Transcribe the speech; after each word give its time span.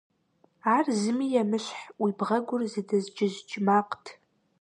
Ар 0.75 0.85
зыми 0.99 1.27
емыщхь, 1.41 1.83
уи 2.01 2.11
бгъэгур 2.17 2.61
зыдэзджыздж 2.71 3.51
макът. 3.65 4.05